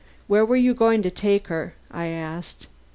[0.25, 2.65] 'Where were you going to take her?' I asked.